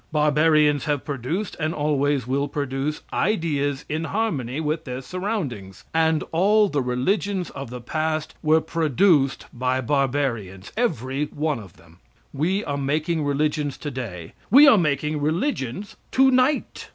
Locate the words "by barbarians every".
9.53-11.25